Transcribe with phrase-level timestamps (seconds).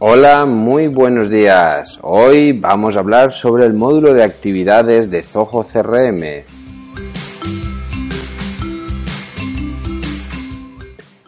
[0.00, 1.98] Hola, muy buenos días.
[2.02, 6.44] Hoy vamos a hablar sobre el módulo de actividades de Zoho CRM.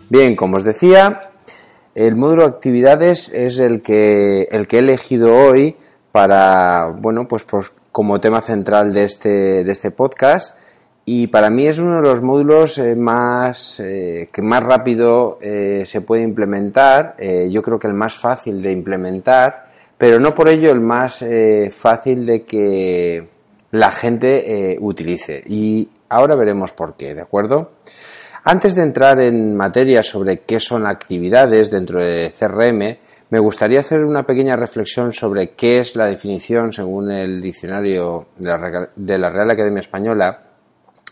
[0.09, 1.33] Bien, como os decía,
[1.97, 5.75] el módulo de actividades es el que, el que he elegido hoy
[6.13, 10.55] para, bueno, pues, pues como tema central de este, de este podcast
[11.13, 15.83] y para mí es uno de los módulos eh, más eh, que más rápido eh,
[15.85, 17.17] se puede implementar
[17.51, 21.25] yo creo que el más fácil de implementar pero no por ello el más
[21.73, 23.29] fácil de que
[23.73, 25.43] la gente utilice.
[25.47, 27.73] Y ahora veremos por qué de acuerdo
[28.45, 32.99] antes de entrar en materia sobre qué son actividades dentro de CRM
[33.31, 39.19] me gustaría hacer una pequeña reflexión sobre qué es la definición según el diccionario de
[39.19, 40.50] la Real Academia Española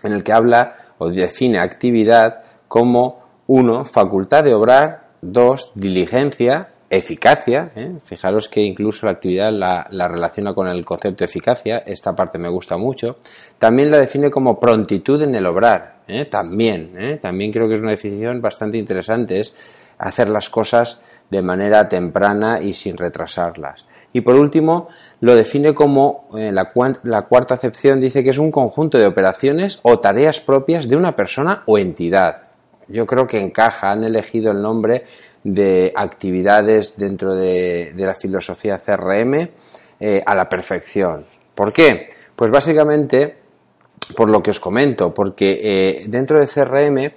[0.02, 7.70] en el que habla o define actividad como uno, facultad de obrar, dos, diligencia, eficacia,
[7.77, 7.96] ¿eh?
[8.02, 12.76] fijaros que incluso la actividad la, relaciona con el concepto eficacia, esta parte me gusta
[12.76, 13.16] mucho,
[13.58, 16.24] también la define como prontitud en el obrar, ¿eh?
[16.24, 17.19] también, ¿eh?
[17.20, 19.54] también creo que es una definición bastante interesante, es
[19.98, 23.86] hacer las cosas de manera temprana y sin retrasarlas.
[24.12, 24.88] Y por último,
[25.20, 29.78] lo define como eh, la, la, cuarta acepción dice que es un conjunto de operaciones
[29.82, 32.42] o tareas propias de una persona o entidad.
[32.88, 35.04] Yo creo que encaja, han elegido el nombre
[35.44, 39.48] de actividades dentro de, la filosofía CRM
[40.00, 41.24] eh, a la perfección.
[41.54, 42.08] ¿Por qué?
[42.34, 43.36] Pues básicamente
[44.16, 47.12] por lo que os comento, porque eh, dentro de CRM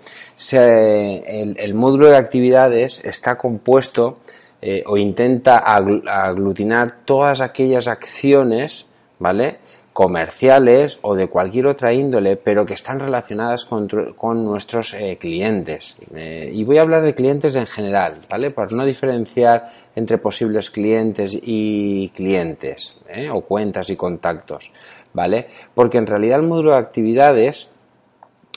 [0.53, 4.19] el, módulo de actividades está compuesto
[4.61, 8.87] eh, o intenta aglutinar todas aquellas acciones,
[9.19, 9.59] ¿vale?
[9.93, 15.97] comerciales o de cualquier otra índole, pero que están relacionadas con, nuestros eh, clientes.
[16.15, 18.51] y voy a hablar de clientes en general, ¿vale?
[18.51, 22.97] Para no diferenciar entre posibles clientes y clientes,
[23.33, 24.71] o cuentas y contactos.
[25.13, 25.47] ¿vale?
[25.73, 27.69] Porque en realidad el módulo de actividades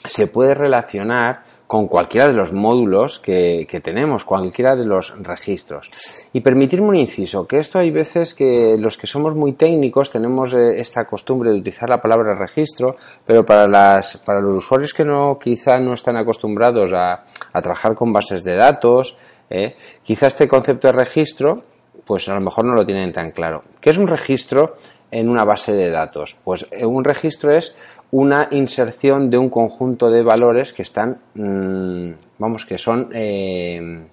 [0.05, 5.89] se puede relacionar con cualquiera de los módulos que, tenemos, cualquiera de los registros.
[6.33, 10.53] Y permitirme un inciso, que esto hay veces que los que somos muy técnicos tenemos
[10.53, 15.05] eh, esta costumbre de utilizar la palabra registro, pero para, las, para los usuarios que
[15.05, 17.23] no, quizá no están acostumbrados a,
[17.53, 19.17] trabajar con bases de datos,
[19.49, 21.63] eh, quizá este concepto de registro,
[22.05, 23.63] pues a lo mejor no lo tienen tan claro.
[23.81, 24.75] ¿Qué es un registro?
[25.11, 26.35] en una base de datos?
[26.43, 27.75] Pues eh, un registro es
[28.11, 34.07] una inserción de un conjunto de valores que están, mm, vamos, que son, eh,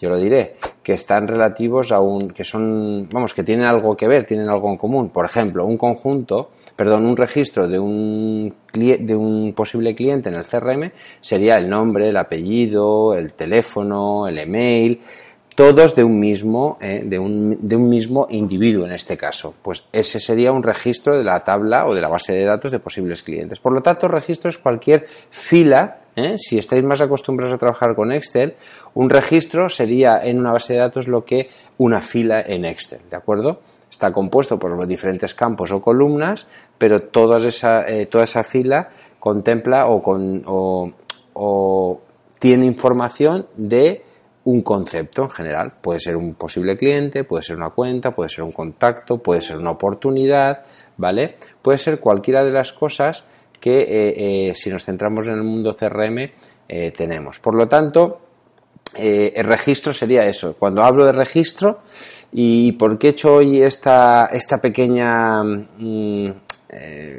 [0.00, 4.08] yo lo diré, que están relativos a un, que son, vamos, que tienen algo que
[4.08, 5.10] ver, tienen algo en común.
[5.10, 10.44] Por ejemplo, un conjunto, perdón, un registro de un, de un posible cliente en el
[10.44, 10.90] CRM
[11.20, 15.00] sería el nombre, el apellido, el teléfono, el email,
[15.54, 19.54] todos de un mismo, eh, de, un, de, un, mismo individuo en este caso.
[19.62, 22.78] Pues ese sería un registro de la tabla o de la base de datos de
[22.78, 23.60] posibles clientes.
[23.60, 25.98] Por lo tanto, registro es cualquier fila.
[26.16, 28.54] Eh, si estáis más acostumbrados a trabajar con Excel,
[28.94, 31.48] un registro sería en una base de datos lo que
[31.78, 33.60] una fila en Excel, ¿de acuerdo?
[33.90, 36.46] Está compuesto por los diferentes campos o columnas,
[36.78, 42.00] pero toda esa, eh, toda esa fila contempla o, con, o
[42.38, 44.02] tiene información de
[44.44, 45.72] un concepto en general.
[45.80, 49.58] Puede ser un posible cliente, puede ser una cuenta, puede ser un contacto, puede ser
[49.58, 50.64] una oportunidad,
[50.96, 51.36] ¿vale?
[51.60, 53.24] Puede ser cualquiera de las cosas
[53.60, 56.18] que eh, eh, si nos centramos en el mundo CRM
[56.68, 57.38] eh, tenemos.
[57.38, 58.20] Por lo tanto,
[58.94, 60.54] el registro sería eso.
[60.58, 61.80] Cuando hablo de registro,
[62.32, 66.32] ¿y por qué he hecho hoy esta, esta pequeña mm,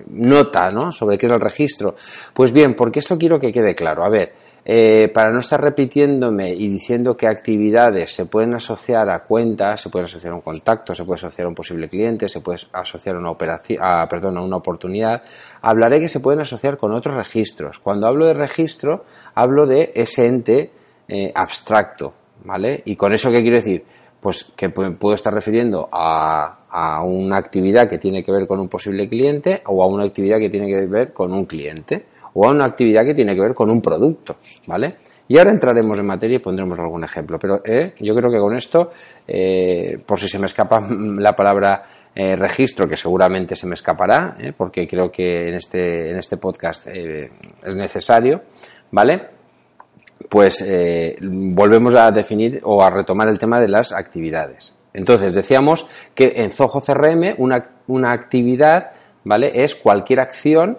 [0.09, 0.91] nota ¿no?
[0.91, 1.95] sobre qué es el registro?
[2.33, 4.03] Pues bien, porque esto quiero que quede claro.
[4.03, 4.33] A ver,
[4.65, 9.89] eh, para no estar repitiéndome y diciendo que actividades se pueden asociar a cuentas, se
[9.89, 13.17] pueden asociar a un contacto, se puede asociar a un posible cliente, se puede asociar
[13.17, 13.79] a una, operación,
[14.09, 15.21] perdón, a una oportunidad,
[15.61, 17.79] hablaré que se pueden asociar con otros registros.
[17.79, 19.03] Cuando hablo de registro,
[19.35, 20.71] hablo de ese ente
[21.09, 22.13] eh, abstracto,
[22.45, 22.83] ¿vale?
[22.85, 23.83] ¿Y con eso qué quiero decir?
[24.21, 28.69] Pues que puedo estar refiriendo a, a una actividad que tiene que ver con un
[28.69, 32.51] posible cliente o a una actividad que tiene que ver con un cliente o a
[32.51, 34.37] una actividad que tiene que ver con un producto,
[34.67, 34.97] ¿vale?
[35.27, 38.55] Y ahora entraremos en materia y pondremos algún ejemplo, pero eh, yo creo que con
[38.55, 38.91] esto,
[39.27, 41.83] eh, por si se me escapa la palabra
[42.13, 46.87] eh, registro, que seguramente se me escapará, porque creo que en este, en este podcast
[46.87, 48.43] es necesario,
[48.91, 49.29] ¿vale?
[50.29, 50.63] Pues
[51.21, 54.75] volvemos a definir o a retomar el tema de las actividades.
[54.93, 58.91] Entonces, decíamos que en Zoho CRM una, una actividad,
[59.23, 59.51] ¿vale?
[59.55, 60.77] Es cualquier acción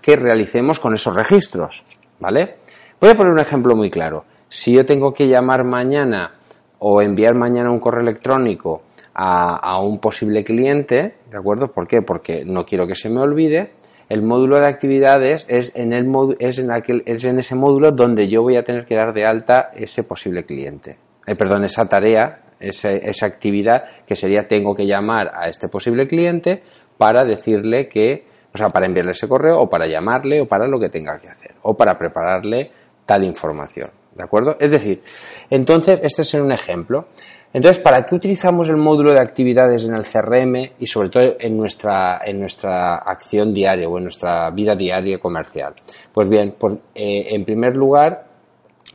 [0.00, 1.84] que realicemos con esos registros,
[2.20, 2.56] ¿vale?
[3.00, 4.24] Voy a poner un ejemplo muy claro.
[4.48, 6.34] Si yo tengo que llamar mañana
[6.78, 8.82] o enviar mañana un correo electrónico
[9.14, 11.72] a, un posible cliente, ¿de acuerdo?
[11.72, 12.02] ¿Por qué?
[12.02, 13.72] Porque no quiero que se me olvide.
[14.08, 16.06] El módulo de actividades es en, el
[16.38, 19.24] es en, aquel, es en ese módulo donde yo voy a tener que dar de
[19.24, 20.98] alta ese posible cliente.
[21.26, 26.06] Eh, perdón, esa tarea, esa, esa actividad que sería tengo que llamar a este posible
[26.06, 26.62] cliente
[26.98, 30.78] para decirle que, o sea, para enviarle ese correo o para llamarle o para lo
[30.78, 32.70] que tenga que hacer o para prepararle
[33.04, 33.90] tal información.
[34.14, 34.56] ¿De acuerdo?
[34.60, 35.02] Es decir,
[35.50, 37.08] entonces, este es un ejemplo.
[37.52, 41.56] Entonces, ¿para qué utilizamos el módulo de actividades en el CRM y sobre todo en
[41.56, 45.74] nuestra, en nuestra acción diaria o en nuestra vida diaria comercial?
[46.12, 46.54] Pues bien,
[46.94, 48.26] eh, en primer lugar,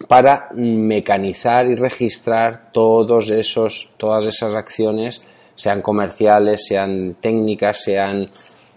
[0.07, 5.21] para mecanizar y registrar todos esos, todas esas acciones,
[5.55, 8.25] sean comerciales, sean técnicas, sean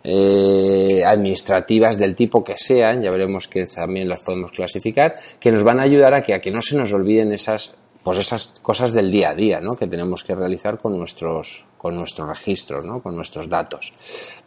[0.04, 5.62] eh, administrativas del tipo que sean, ya veremos que también las podemos clasificar, que nos
[5.62, 8.92] van a ayudar a que, a que no se nos olviden esas, pues esas cosas
[8.92, 9.76] del día a día, ¿no?
[9.76, 13.00] Que tenemos que realizar con nuestros, con nuestros registros, ¿no?
[13.00, 13.92] Con nuestros datos.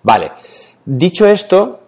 [0.03, 0.31] Vale.
[0.85, 1.79] Dicho esto,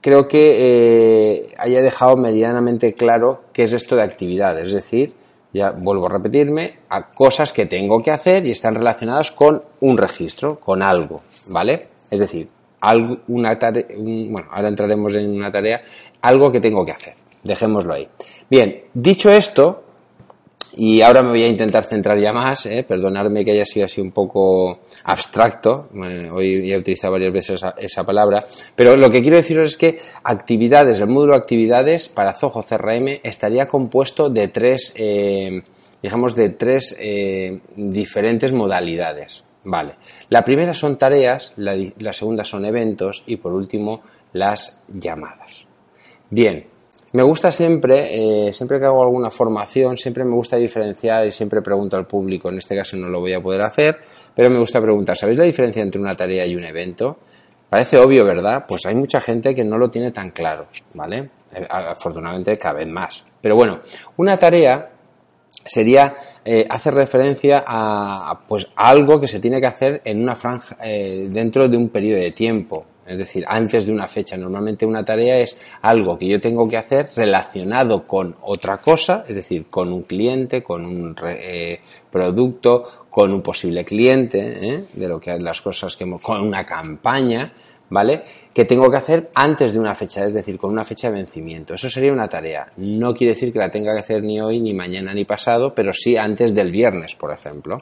[0.00, 5.12] creo que eh, haya dejado medianamente claro qué es esto de actividad, es decir,
[5.52, 9.98] ya vuelvo a repetirme, a cosas que tengo que hacer y están relacionadas con un
[9.98, 11.88] registro, con algo, ¿vale?
[12.10, 12.48] Es decir,
[12.80, 15.80] algo, una tarea, bueno, ahora entraremos en una tarea,
[16.22, 17.14] algo que tengo que hacer.
[17.42, 18.08] Dejémoslo ahí.
[18.50, 19.84] Bien, dicho esto,
[20.76, 22.84] y ahora me voy a intentar centrar ya más, ¿eh?
[22.86, 25.88] perdonadme que haya sido así un poco abstracto,
[26.32, 28.46] hoy he utilizado varias veces esa, palabra,
[28.76, 33.66] pero lo que quiero deciros es que actividades, el módulo actividades para Zoho CRM estaría
[33.66, 35.62] compuesto de tres, eh,
[36.00, 39.47] digamos, de tres eh, diferentes modalidades.
[39.70, 39.96] Vale.
[40.30, 44.00] La primera son tareas, la, segunda son eventos y por último
[44.32, 45.66] las llamadas.
[46.30, 46.64] Bien,
[47.12, 51.60] me gusta siempre, eh, siempre que hago alguna formación, siempre me gusta diferenciar y siempre
[51.60, 53.98] pregunto al público, en este caso no lo voy a poder hacer,
[54.34, 57.18] pero me gusta preguntar, ¿sabéis la diferencia entre una tarea y un evento?
[57.68, 58.64] Parece obvio, ¿verdad?
[58.66, 61.28] Pues hay mucha gente que no lo tiene tan claro, ¿vale?
[61.54, 63.22] Eh, afortunadamente cada vez más.
[63.42, 63.80] Pero bueno,
[64.16, 64.92] una tarea
[65.64, 70.76] sería eh, hacer referencia a, pues, algo que se tiene que hacer en una franja
[70.82, 74.36] eh, dentro de un periodo de tiempo es decir, antes de una fecha.
[74.36, 79.34] Normalmente una tarea es algo que yo tengo que hacer relacionado con otra cosa, es
[79.34, 85.38] decir, con un cliente, con un eh, producto, con un posible cliente, de lo que
[85.38, 87.52] las cosas que con una campaña,
[87.90, 88.22] ¿vale?
[88.52, 91.74] Que tengo que hacer antes de una fecha, es decir, con una fecha de vencimiento.
[91.74, 92.70] Eso sería una tarea.
[92.76, 95.92] No quiere decir que la tenga que hacer ni hoy, ni mañana, ni pasado, pero
[95.92, 97.78] sí antes del viernes, por ejemplo.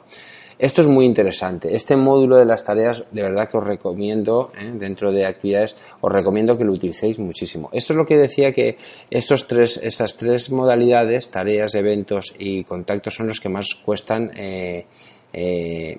[0.59, 1.75] Esto es muy interesante.
[1.75, 4.71] Este módulo de las tareas, de verdad que os recomiendo, ¿eh?
[4.73, 7.69] dentro de actividades, os recomiendo que lo utilicéis muchísimo.
[7.71, 8.75] Esto es lo que decía que
[9.11, 14.87] estos tres, estas tres modalidades, tareas, eventos y contactos, son los que más cuestan eh,
[15.31, 15.97] eh,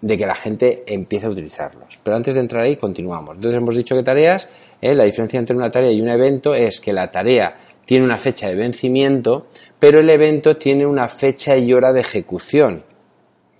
[0.00, 1.98] de que la gente empiece a utilizarlos.
[2.02, 3.36] Pero antes de entrar ahí, continuamos.
[3.36, 4.48] Entonces hemos dicho que tareas,
[4.80, 7.56] eh, la diferencia entre una tarea y un evento es que la tarea
[7.86, 9.46] tiene una fecha de vencimiento,
[9.78, 12.84] pero el evento tiene una fecha y hora de ejecución.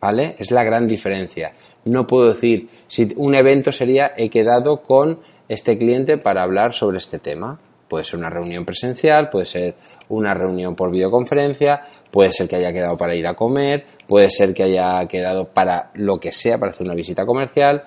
[0.00, 0.36] ¿Vale?
[0.38, 1.52] Es la gran diferencia.
[1.86, 6.98] No puedo decir, si un evento sería he quedado con este cliente para hablar sobre
[6.98, 7.58] este tema.
[7.94, 9.76] Puede ser una reunión presencial, puede ser
[10.08, 14.52] una reunión por videoconferencia, puede ser que haya quedado para ir a comer, puede ser
[14.52, 17.84] que haya quedado para lo que sea, para hacer una visita comercial,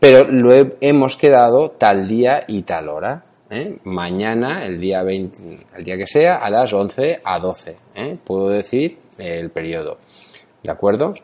[0.00, 3.26] pero lo hemos quedado tal día y tal hora.
[3.48, 3.78] ¿eh?
[3.84, 7.76] Mañana, el día, 20, el día que sea, a las 11 a 12.
[7.94, 8.18] ¿eh?
[8.24, 9.98] Puedo decir el periodo.
[10.64, 11.14] ¿De acuerdo?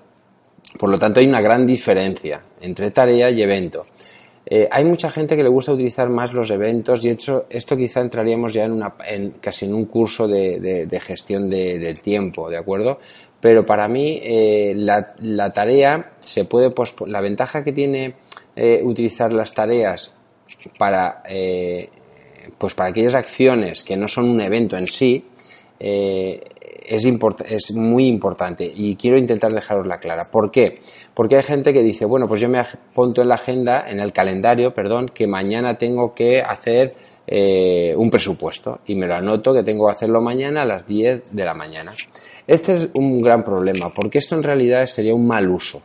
[0.78, 3.87] Por lo tanto, hay una gran diferencia entre tarea y evento.
[4.52, 8.00] Eh, hay mucha gente que le gusta utilizar más los eventos y esto, esto quizá
[8.00, 12.99] entraríamos ya en, una, en casi en un curso de, gestión del tiempo, ¿de acuerdo?
[13.40, 16.75] Pero para mí eh, la, tarea se puede
[17.07, 18.16] la ventaja que tiene
[18.57, 20.16] eh, utilizar las tareas
[20.76, 21.23] para
[22.59, 25.25] pues para aquellas acciones que no son un evento en sí
[26.90, 27.06] es,
[27.49, 30.28] es muy importante y quiero intentar dejarosla clara.
[30.30, 30.80] ¿Por qué?
[31.14, 34.12] Porque hay gente que dice, bueno, pues yo me apunto en la agenda, en el
[34.12, 36.94] calendario, perdón, que mañana tengo que hacer
[37.28, 41.32] eh, un presupuesto y me lo anoto que tengo que hacerlo mañana a las 10
[41.32, 41.92] de la mañana.
[42.47, 45.82] Este es un gran problema porque esto en realidad sería un mal uso.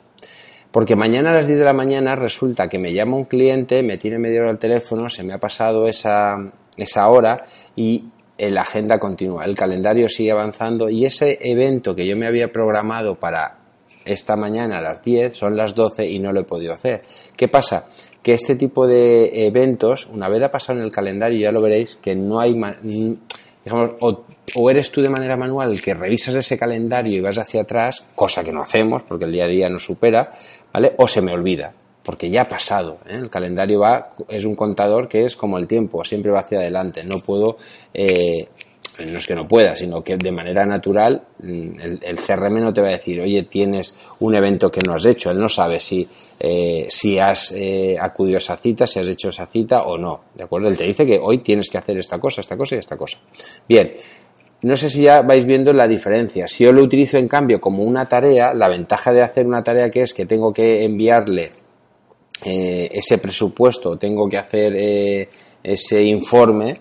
[0.72, 3.98] Porque mañana a las 10 de la mañana resulta que me llama un cliente, me
[3.98, 6.36] tiene media hora al teléfono, se me ha pasado esa,
[6.76, 7.46] esa hora
[7.76, 8.06] y
[8.38, 13.16] la agenda continúa, el calendario sigue avanzando y ese evento que yo me había programado
[13.16, 13.60] para
[14.06, 17.02] esta mañana a las 10 son las 12 y no lo he podido hacer.
[17.36, 17.88] ¿Qué pasa?
[18.22, 21.96] Que este tipo de eventos, una vez ha pasado en el calendario, ya lo veréis,
[21.96, 22.56] que no hay
[23.66, 28.06] digamos, o, eres tú de manera manual que revisas ese calendario y vas hacia atrás,
[28.14, 30.32] cosa que no hacemos porque el día a día nos supera,
[30.72, 30.94] ¿vale?
[30.98, 31.74] O se me olvida,
[32.06, 33.00] porque ya ha pasado.
[33.08, 33.16] ¿eh?
[33.16, 37.04] El calendario va, es un contador que es como el tiempo, siempre va hacia adelante.
[37.04, 37.58] No puedo
[37.94, 38.48] eh,
[39.04, 42.82] no es que no pueda, sino que de manera natural mm, el, CRM no te
[42.82, 45.32] va a decir, oye, tienes un evento que no has hecho.
[45.32, 46.08] Él no sabe si,
[46.40, 50.22] eh, si has eh, acudido a esa cita, si has hecho esa cita o no.
[50.34, 50.70] ¿De acuerdo?
[50.70, 53.18] Él te dice que hoy tienes que hacer esta cosa, esta cosa y esta cosa.
[53.68, 53.92] Bien.
[54.62, 56.48] No sé si ya vais viendo la diferencia.
[56.48, 59.92] Si yo lo utilizo en cambio como una tarea, la ventaja de hacer una tarea
[59.92, 61.52] que es que tengo que enviarle
[62.44, 64.76] eh, ese presupuesto, tengo que hacer
[65.64, 66.76] ese informe,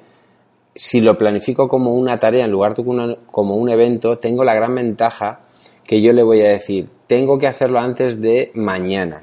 [0.75, 4.75] si lo planifico como una tarea en lugar de como un evento, tengo la gran
[4.75, 5.41] ventaja
[5.85, 9.23] que yo le voy a decir, tengo que hacerlo antes de mañana.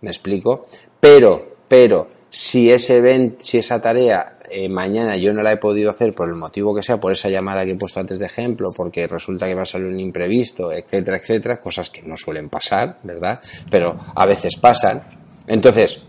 [0.00, 0.66] ¿Me explico?
[1.00, 5.90] Pero, pero, si ese evento, si esa tarea eh, mañana yo no la he podido
[5.90, 8.70] hacer por el motivo que sea, por esa llamada que he puesto antes de ejemplo,
[8.76, 12.98] porque resulta que va a salir un imprevisto, etcétera, etcétera, cosas que no suelen pasar,
[13.02, 13.40] ¿verdad?
[13.70, 15.23] Pero a veces pasan.
[15.46, 16.02] Entonces,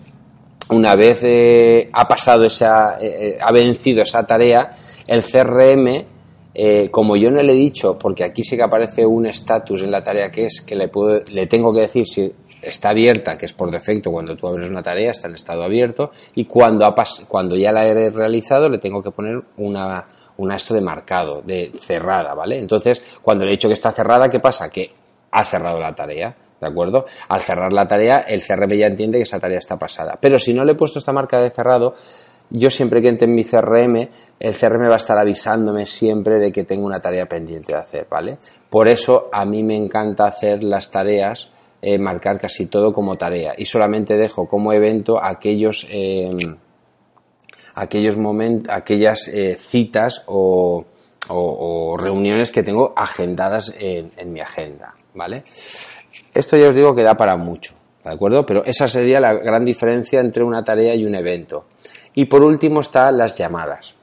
[0.70, 4.72] una vez eh, ha pasado esa, eh, eh, ha vencido esa tarea,
[5.08, 6.06] el CRM,
[6.90, 10.02] como yo no le he dicho, porque aquí sí que aparece un estatus en la
[10.02, 13.52] tarea que es, que le, puedo, le tengo que decir si está abierta, que es
[13.52, 16.96] por defecto cuando tú abres una tarea, está en estado abierto, y cuando, ha
[17.28, 20.06] cuando ya la he realizado le tengo que poner una,
[20.38, 22.58] una esto de marcado, de cerrada, ¿vale?
[22.58, 24.70] Entonces, cuando le he dicho que está cerrada, ¿qué pasa?
[24.70, 24.92] Que
[25.32, 26.36] ha cerrado la tarea.
[26.60, 27.06] ¿De acuerdo?
[27.28, 30.18] Al cerrar la tarea, el CRM ya entiende que esa tarea está pasada.
[30.20, 31.94] Pero si no le he puesto esta marca de cerrado,
[32.50, 34.08] yo siempre que entre en mi CRM,
[34.40, 38.08] el CRM va a estar avisándome siempre de que tengo una tarea pendiente de hacer,
[38.10, 38.38] ¿vale?
[38.70, 43.54] Por eso a mí me encanta hacer las tareas, eh, marcar casi todo como tarea
[43.58, 46.58] y solamente dejo como evento aquellos, em,
[47.74, 48.16] aquellos
[48.70, 50.86] aquellas eh, citas o,
[51.98, 55.44] reuniones que tengo agendadas en, en mi agenda, ¿vale?
[56.36, 57.74] Esto ya os digo que da para mucho,
[58.04, 58.46] ¿de acuerdo?
[58.46, 61.66] Pero esa sería la gran diferencia entre una tarea y un evento.
[62.14, 63.96] Y por último están las llamadas.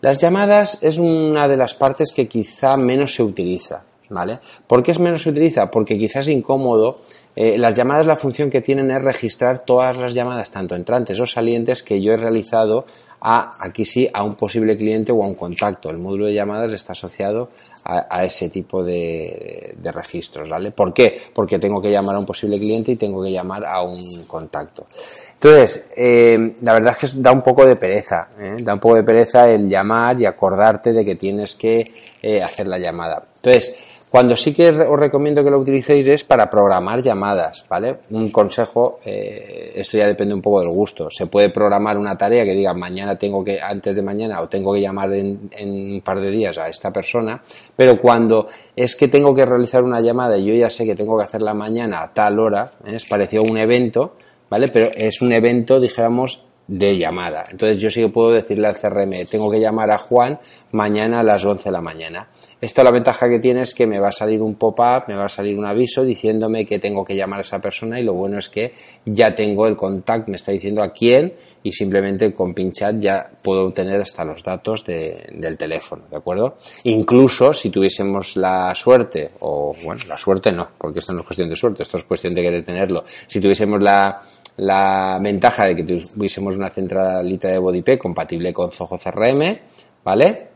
[0.00, 3.82] Las llamadas es una de las partes que quizá menos se utiliza.
[4.12, 4.40] ¿Vale?
[4.66, 5.70] ¿Por qué es menos se utiliza?
[5.70, 6.96] Porque quizás es incómodo.
[7.36, 11.26] Eh, las llamadas, la función que tienen es registrar todas las llamadas, tanto entrantes o
[11.26, 12.86] salientes, que yo he realizado
[13.20, 15.90] a, aquí sí, a un posible cliente o a un contacto.
[15.90, 17.50] El módulo de llamadas está asociado
[17.84, 20.70] a, ese tipo de, registros, ¿vale?
[20.70, 21.20] ¿Por qué?
[21.34, 24.86] Porque tengo que llamar a un posible cliente y tengo que llamar a un contacto.
[25.34, 28.56] Entonces, eh, la verdad es que da un poco de pereza, ¿eh?
[28.60, 32.68] da un poco de pereza el llamar y acordarte de que tienes que eh, hacer
[32.68, 33.24] la llamada.
[33.36, 37.98] Entonces, cuando sí que os recomiendo que lo utilicéis es para programar llamadas, ¿vale?
[38.10, 41.08] Un consejo, eh, esto ya depende un poco del gusto.
[41.10, 44.74] Se puede programar una tarea que diga mañana tengo que, antes de mañana, o tengo
[44.74, 47.40] que llamar en, un par de días a esta persona,
[47.76, 51.16] pero cuando es que tengo que realizar una llamada y yo ya sé que tengo
[51.16, 52.96] que hacerla mañana a tal hora, ¿eh?
[52.96, 54.16] es parecido a un evento,
[54.48, 54.66] ¿vale?
[54.68, 57.42] Pero es un evento, dijéramos, de llamada.
[57.50, 60.38] Entonces yo sí que puedo decirle al CRM, tengo que llamar a Juan
[60.70, 62.28] mañana a las 11 de la mañana.
[62.60, 65.24] Esto la ventaja que tiene es que me va a salir un pop-up, me va
[65.24, 68.38] a salir un aviso diciéndome que tengo que llamar a esa persona y lo bueno
[68.38, 68.72] es que
[69.04, 71.34] ya tengo el contacto, me está diciendo a quién
[71.64, 76.56] y simplemente con pinchar ya puedo obtener hasta los datos del teléfono, ¿de acuerdo?
[76.84, 81.48] Incluso si tuviésemos la suerte, o bueno, la suerte no, porque esto no es cuestión
[81.48, 84.22] de suerte, esto es cuestión de querer tenerlo, si tuviésemos la
[84.56, 89.58] la ventaja de que tuviésemos una centralita de BodyP compatible con Zoho CRM,
[90.04, 90.48] ¿vale?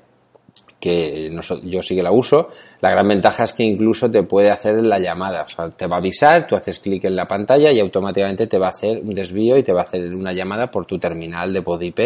[0.79, 1.31] Que
[1.65, 2.49] yo sí que la uso.
[2.81, 5.97] La gran ventaja es que incluso te puede hacer la llamada, o sea, te va
[5.97, 9.15] a avisar, tú haces clic en la pantalla y automáticamente te va a hacer un
[9.15, 12.01] desvío y te va a hacer una llamada por tu terminal de BodyP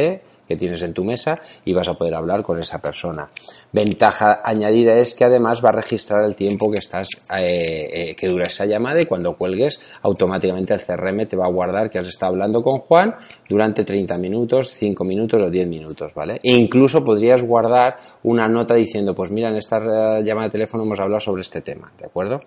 [0.49, 3.29] que tienes en tu mesa y vas a poder hablar con esa persona.
[3.73, 8.29] Ventaja añadida es que además va a registrar el tiempo que estás eh, eh, que
[8.29, 12.09] dura esa llamada y cuando cuelgues automáticamente el CRM te va a guardar que has
[12.09, 13.15] estado hablando con Juan
[13.49, 16.41] durante 30 minutos, 5 minutos o 10 minutos, ¿vale?
[16.43, 19.79] E incluso podrías guardar una nota diciendo, pues mira, en esta
[20.21, 22.41] llamada de teléfono hemos hablado sobre este tema, ¿de acuerdo?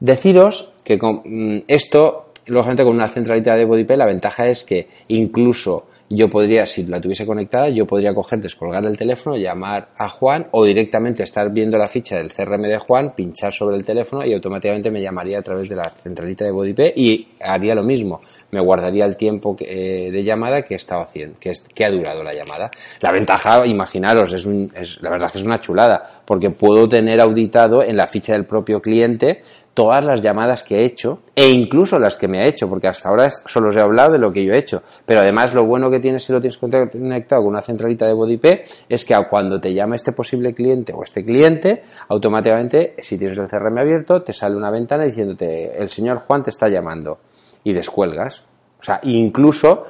[0.00, 4.88] Deciros que con mm, esto lógicamente con una centralita de BodyP la ventaja es que
[5.08, 10.08] incluso yo podría, si la tuviese conectada, yo podría coger, descolgar el teléfono, llamar a
[10.08, 14.24] Juan o directamente estar viendo la ficha del CRM de Juan, pinchar sobre el teléfono
[14.24, 18.20] y automáticamente me llamaría a través de la centralita de BodyP y haría lo mismo.
[18.50, 22.22] Me guardaría el tiempo eh, de llamada que he estado haciendo, que, que ha durado
[22.22, 22.70] la llamada.
[23.00, 27.20] La ventaja, imaginaros, es, un, es la verdad que es una chulada, porque puedo tener
[27.20, 29.40] auditado en la ficha del propio cliente
[29.74, 33.08] todas las llamadas que he hecho e incluso las que me ha hecho, porque hasta
[33.08, 34.82] ahora solo os he hablado de lo que yo he hecho.
[35.06, 38.34] Pero además lo bueno que tienes si lo tienes conectado con una centralita de body
[38.34, 38.46] IP
[38.88, 43.48] es que cuando te llama este posible cliente o este cliente, automáticamente, si tienes el
[43.48, 47.18] CRM abierto, te sale una ventana diciéndote, el señor Juan te está llamando
[47.64, 48.44] y descuelgas.
[48.80, 49.84] O sea, incluso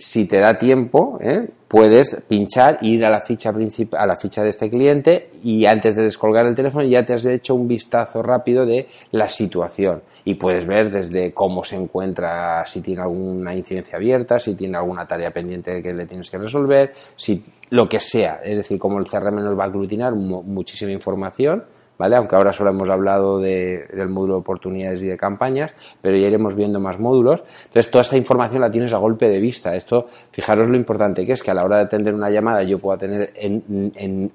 [0.00, 1.46] si te da tiempo, ¿eh?
[1.68, 6.02] puedes pinchar, ir a la ficha a la ficha de este cliente y antes de
[6.02, 10.66] descolgar el teléfono ya te has hecho un vistazo rápido de la situación y puedes
[10.66, 15.82] ver desde cómo se encuentra, si tiene alguna incidencia abierta, si tiene alguna tarea pendiente
[15.82, 19.56] que le tienes que resolver, si lo que sea, es decir, como el CRM nos
[19.56, 21.64] va a aglutinar muchísima información
[22.00, 22.16] ¿vale?
[22.16, 26.56] Aunque ahora solo hemos hablado del módulo de oportunidades y de campañas, pero ya iremos
[26.56, 27.44] viendo más módulos.
[27.66, 29.76] Entonces, toda esta información la tienes a golpe de vista.
[29.76, 32.78] Esto, fijaros lo importante que es que a la hora de atender una llamada yo
[32.78, 33.34] puedo tener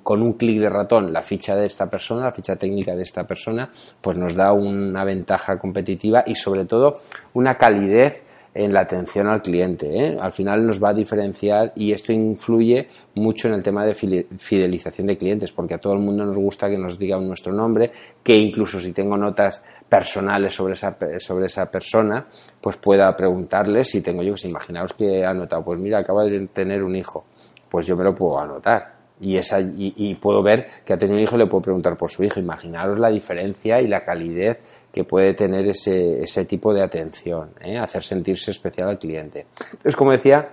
[0.04, 3.24] con un clic de ratón la ficha de esta persona, la ficha técnica de esta
[3.24, 3.68] persona,
[4.00, 7.00] pues nos da una ventaja competitiva y sobre todo
[7.34, 8.25] una calidez
[8.56, 9.86] en la atención al cliente.
[9.94, 10.18] ¿eh?
[10.20, 15.08] Al final nos va a diferenciar y esto influye mucho en el tema de fidelización
[15.08, 17.92] de clientes, porque a todo el mundo nos gusta que nos digan nuestro nombre,
[18.24, 22.26] que incluso si tengo notas personales sobre esa, sobre esa persona,
[22.62, 26.48] pues pueda preguntarle si tengo yo, que imaginaos que ha notado, pues mira, acaba de
[26.48, 27.26] tener un hijo,
[27.70, 28.96] pues yo me lo puedo anotar.
[29.20, 32.12] Y, esa, y, puedo ver que ha tenido un hijo y le puedo preguntar por
[32.12, 32.38] su hijo.
[32.38, 34.60] Imaginaros la diferencia y la calidez
[34.96, 37.78] que puede tener ese, ese tipo de atención, ¿eh?
[37.78, 39.46] hacer sentirse especial al cliente.
[39.60, 40.52] Entonces, como decía,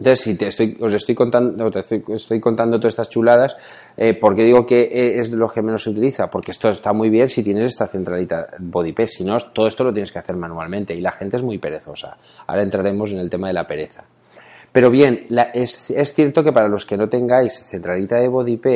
[0.00, 3.56] entonces, si te estoy, os estoy contando, te estoy, contando todas estas chuladas,
[3.96, 6.28] eh, porque digo que eh, es lo que menos se utiliza?
[6.28, 9.92] Porque esto está muy bien si tienes esta centralita BodyP, si no, todo esto lo
[9.92, 12.16] tienes que hacer manualmente y la gente es muy perezosa.
[12.48, 14.02] Ahora entraremos en el tema de la pereza.
[14.72, 18.66] Pero bien, es, es, cierto que para los que no tengáis centralita de BodyP,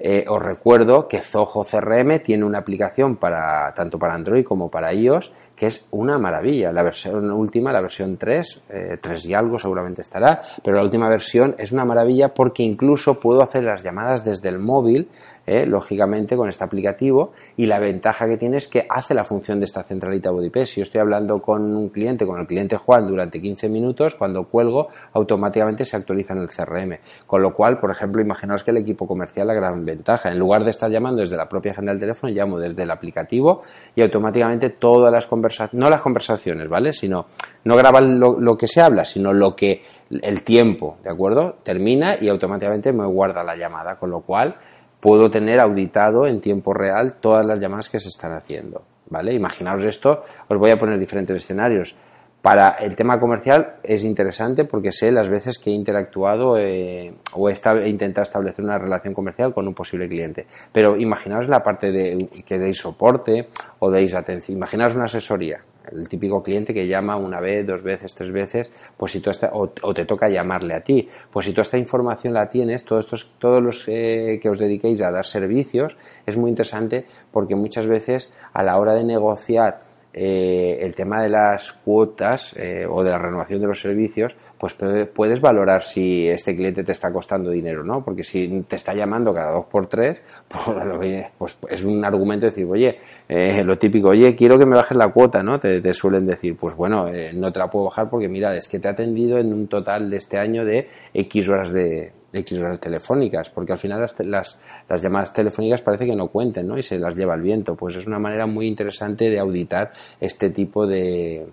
[0.00, 4.94] eh, os recuerdo que Zoho CRM tiene una aplicación para tanto para Android como para
[4.94, 6.70] iOS que es una maravilla.
[6.70, 8.62] La versión última, la versión 3,
[9.00, 13.18] 3 eh, y algo seguramente estará, pero la última versión es una maravilla porque incluso
[13.18, 15.08] puedo hacer las llamadas desde el móvil
[15.48, 15.66] ¿eh?
[15.66, 19.64] lógicamente con este aplicativo y la ventaja que tiene es que hace la función de
[19.64, 20.64] esta centralita BodyP.
[20.64, 24.44] Si yo estoy hablando con un cliente, con el cliente Juan durante 15 minutos, cuando
[24.44, 26.98] cuelgo automáticamente se actualiza en el CRM.
[27.26, 30.30] Con lo cual, por ejemplo, imaginaos que el equipo comercial la gran ventaja.
[30.30, 33.62] En lugar de estar llamando desde la propia agenda del teléfono, llamo desde el aplicativo
[33.94, 36.92] y automáticamente todas las conversaciones, no las conversaciones, ¿vale?
[36.92, 37.26] Sino,
[37.64, 41.56] no graba lo que se habla, sino lo que el tiempo, ¿de acuerdo?
[41.62, 44.56] Termina y automáticamente me guarda la llamada, con lo cual
[45.00, 48.82] puedo tener auditado en tiempo real todas las llamadas que se están haciendo.
[49.10, 49.32] ¿Vale?
[49.32, 51.96] Imaginaos esto, os voy a poner diferentes escenarios.
[52.42, 57.48] Para el tema comercial es interesante porque sé las veces que he interactuado eh, o
[57.48, 60.46] he, intentado establecer una relación comercial con un posible cliente.
[60.70, 63.48] Pero imaginaos la parte de que deis soporte
[63.80, 64.58] o deis atención.
[64.58, 65.60] Imaginaos una asesoría
[65.92, 69.94] el típico cliente que llama una vez, dos veces, tres veces, pues si tú o,
[69.94, 73.62] te toca llamarle a ti, pues si toda esta información la tienes, todos estos, todos
[73.62, 75.96] los eh, que os dediquéis a dar servicios,
[76.26, 81.28] es muy interesante porque muchas veces a la hora de negociar eh, el tema de
[81.28, 84.76] las cuotas eh, o de la renovación de los servicios, pues
[85.14, 88.04] puedes valorar si este cliente te está costando dinero, ¿no?
[88.04, 90.22] Porque si te está llamando cada dos por tres,
[91.38, 94.76] pues, pues es un argumento de decir, oye, eh, lo típico, oye, quiero que me
[94.76, 95.58] bajes la cuota, ¿no?
[95.60, 98.88] Te, suelen decir, pues bueno, no te la puedo bajar porque mira, es que te
[98.88, 103.50] ha atendido en un total de este año de X horas de, X horas telefónicas,
[103.50, 106.76] porque al final las, las, las, llamadas telefónicas parece que no cuenten, ¿no?
[106.76, 107.74] Y se las lleva el viento.
[107.74, 111.46] Pues es una manera muy interesante de auditar este tipo de,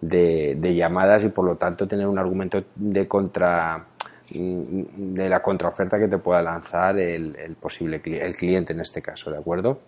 [0.00, 3.86] de, llamadas y por lo tanto tener un argumento de contra
[4.30, 9.30] de la contraoferta que te pueda lanzar el, el posible el cliente en este caso,
[9.30, 9.80] ¿de acuerdo?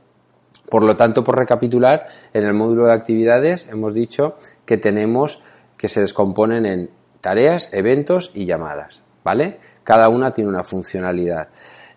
[0.71, 5.43] Por lo tanto, por recapitular, en el módulo de actividades hemos dicho que tenemos
[5.77, 9.59] que se descomponen en tareas, eventos y llamadas, ¿vale?
[9.85, 11.49] Cada una tiene una funcionalidad.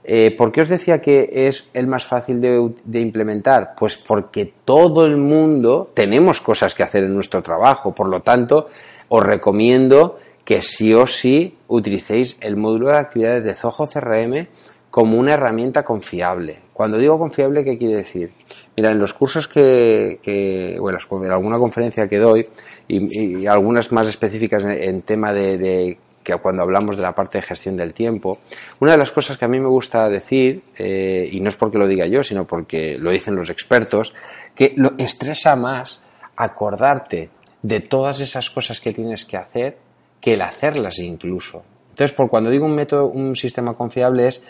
[0.03, 3.73] Eh, ¿Por qué os decía que es el más fácil de, implementar?
[3.77, 8.67] Pues porque todo el mundo tenemos cosas que hacer en nuestro trabajo, por lo tanto,
[9.07, 14.47] os recomiendo que sí o sí utilicéis el módulo de actividades de Zoho CRM
[14.89, 16.59] como una herramienta confiable.
[16.73, 18.31] Cuando digo confiable, ¿qué quiere decir?
[18.75, 22.45] Mira, en los cursos que, bueno, en alguna conferencia que doy
[22.87, 27.75] y, algunas más específicas en, tema de que cuando hablamos de la parte de gestión
[27.75, 28.39] del tiempo,
[28.79, 31.77] una de las cosas que a mí me gusta decir, eh, y no es porque
[31.77, 34.13] lo diga yo, sino porque lo dicen los expertos,
[34.55, 36.01] que lo estresa más
[36.36, 37.29] acordarte
[37.62, 39.77] de todas esas cosas que tienes que hacer
[40.19, 41.63] que el hacerlas incluso.
[41.89, 44.41] Entonces, por cuando digo un método, un sistema confiable es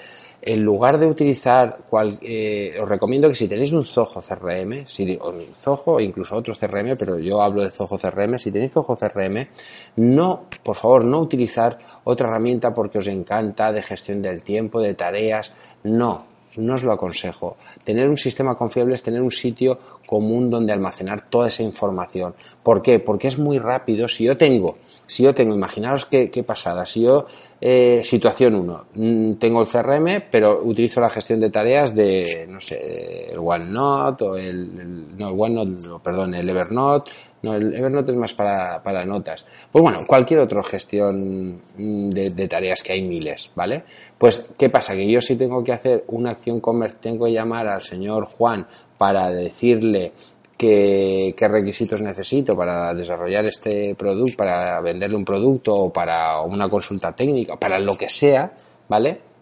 [0.45, 5.17] en lugar de utilizar, cual, eh, os recomiendo que si tenéis un Zoho CRM, si,
[5.21, 9.47] o Zoho incluso otro CRM, pero yo hablo de Zoho CRM, si tenéis Zoho CRM,
[9.95, 14.93] no, por favor, no utilizar otra herramienta porque os encanta de gestión del tiempo, de
[14.95, 15.53] tareas,
[15.84, 17.57] no, no os lo aconsejo.
[17.83, 22.35] Tener un sistema confiable es tener un sitio común donde almacenar toda esa información.
[22.61, 22.99] ¿Por qué?
[22.99, 24.07] Porque es muy rápido.
[24.07, 27.25] Si yo tengo, si yo tengo, imaginaros qué, qué pasada, si yo,
[27.59, 32.59] eh, situación 1, mm, tengo el CRM, pero utilizo la gestión de tareas de, no
[32.59, 37.11] sé, el OneNote o el, no, el OneNote, perdón, el Evernote,
[37.43, 39.45] no, el Evernote es más para, para notas.
[39.69, 43.84] Pues bueno, cualquier otra gestión mm, de, tareas que hay miles, ¿vale?
[44.17, 44.95] Pues, ¿qué pasa?
[44.95, 48.65] Que yo si tengo que hacer una acción comercial, tengo que llamar al señor Juan
[48.97, 50.13] para decirle
[50.58, 56.69] qué, qué, requisitos necesito para desarrollar este producto, para venderle un producto o para una
[56.69, 58.53] consulta técnica, para lo que sea,
[58.88, 59.32] ¿vale?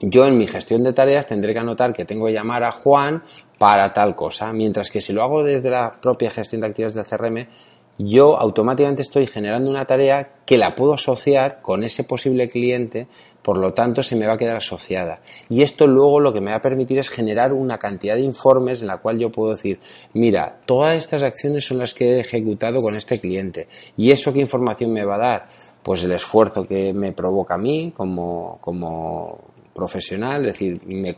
[0.00, 3.22] Yo en mi gestión de tareas tendré que anotar que tengo que llamar a Juan
[3.58, 7.06] para tal cosa, mientras que si lo hago desde la propia gestión de actividades del
[7.06, 7.48] CRM,
[7.98, 13.06] yo automáticamente estoy generando una tarea que la puedo asociar con ese posible cliente,
[13.40, 15.20] por lo tanto se me va a quedar asociada.
[15.48, 18.82] Y esto luego lo que me va a permitir es generar una cantidad de informes
[18.82, 19.80] en la cual yo puedo decir,
[20.12, 23.66] mira, todas estas acciones son las que he ejecutado con este cliente.
[23.96, 25.46] ¿Y eso qué información me va a dar?
[25.82, 31.14] Pues el esfuerzo que me provoca a mí como, como profesional, es decir, me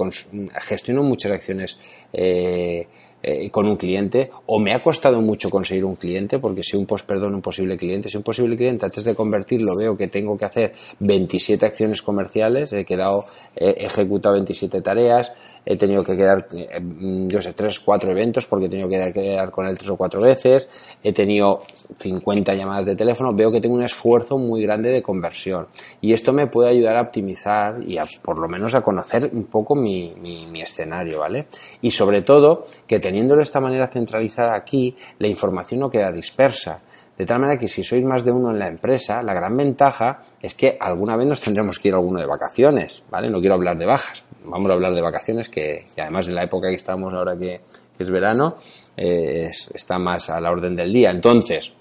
[0.61, 1.79] gestiono muchas acciones
[2.13, 2.89] eh,
[3.23, 6.87] eh, con un cliente o me ha costado mucho conseguir un cliente porque si un
[6.87, 10.37] post perdón un posible cliente si un posible cliente antes de convertirlo veo que tengo
[10.37, 13.25] que hacer 27 acciones comerciales he quedado
[13.57, 15.33] ejecutado 27 tareas
[15.67, 16.81] he tenido que quedar eh,
[17.29, 20.21] yo sé 3 4 eventos porque he tenido que quedar con él tres o cuatro
[20.21, 20.69] veces
[21.03, 21.63] he tenido
[21.97, 25.69] 50 llamadas de teléfono veo que tengo un esfuerzo muy grande de conversión.
[26.01, 29.45] Y esto me puede ayudar a optimizar y a, por lo menos a conocer un
[29.45, 31.47] poco mi, mi, escenario vale
[31.81, 36.83] y sobre todo que teniéndolo de esta manera centralizada aquí, la información no queda dispersa.
[37.17, 40.21] De tal manera que si sois más de uno en la empresa, la gran ventaja
[40.43, 43.31] es que alguna vez nos tendremos que ir alguno de vacaciones, ¿vale?
[43.31, 46.69] No quiero hablar de bajas, vamos a hablar de vacaciones que, además en la época
[46.69, 47.63] que estamos ahora que,
[47.99, 48.57] es verano,
[48.95, 51.11] eh, es, está más a la orden del día.
[51.11, 51.73] Entonces,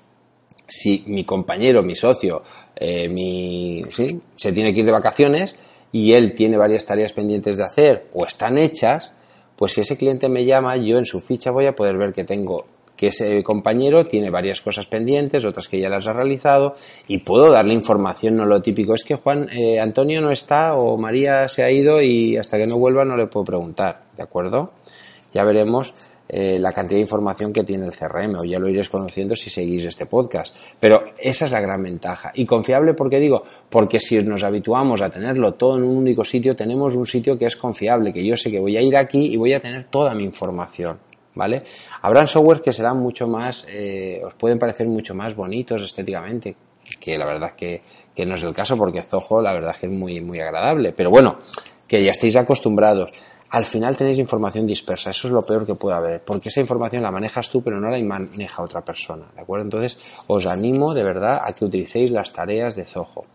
[0.65, 2.41] si mi compañero, mi socio,
[2.73, 4.17] eh, mi, ¿sí?
[4.33, 5.57] se tiene que ir de vacaciones
[5.91, 9.11] y él tiene varias tareas pendientes de hacer o están hechas,
[9.57, 12.23] pues si ese cliente me llama, yo en su ficha voy a poder ver que
[12.23, 12.65] tengo
[12.97, 16.73] que ese compañero tiene varias cosas pendientes, otras que ya las ha realizado,
[17.07, 18.95] y puedo darle información, no lo típico.
[18.95, 22.65] Es que Juan, eh, Antonio no está o María se ha ido y hasta que
[22.65, 24.71] no vuelva no le puedo preguntar, ¿de acuerdo?
[25.31, 25.93] Ya veremos
[26.29, 29.49] eh, la cantidad de información que tiene el CRM, o ya lo iréis conociendo si
[29.49, 30.55] seguís este podcast.
[30.79, 32.31] Pero esa es la gran ventaja.
[32.35, 33.43] Y confiable, porque digo?
[33.69, 37.45] Porque si nos habituamos a tenerlo todo en un único sitio, tenemos un sitio que
[37.45, 40.13] es confiable, que yo sé que voy a ir aquí y voy a tener toda
[40.13, 40.99] mi información.
[41.35, 41.61] ¿Vale?
[42.01, 46.55] Habrán softwares que serán mucho más, eh, os pueden parecer mucho más bonitos estéticamente,
[46.99, 47.83] que la verdad que,
[48.15, 50.93] que no es el caso porque Zoho la verdad que es muy, muy agradable.
[50.93, 51.37] Pero bueno,
[51.87, 53.11] que ya estéis acostumbrados
[53.49, 55.12] al final tenéis información dispersa.
[55.12, 57.89] Eso es lo peor que puede haber, porque esa información la manejas tú, pero no
[57.89, 59.27] la maneja otra persona.
[59.33, 59.65] ¿De acuerdo?
[59.65, 63.25] Entonces, os animo de verdad a que utilicéis las tareas de Zoho.